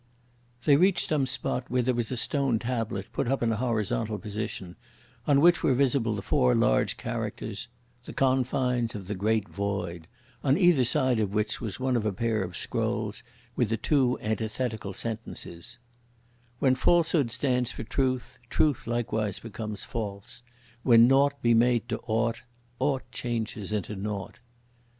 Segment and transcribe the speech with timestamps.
[0.63, 4.17] They reached some spot, where there was a stone tablet, put up in a horizontal
[4.17, 4.75] position,
[5.27, 7.67] on which were visible the four large characters:
[8.05, 10.07] "The confines of the Great Void,"
[10.43, 13.21] on either side of which was one of a pair of scrolls,
[13.55, 15.77] with the two antithetical sentences:
[16.57, 20.41] When falsehood stands for truth, truth likewise becomes false;
[20.81, 22.41] When naught be made to aught,
[22.79, 24.39] aught changes into naught!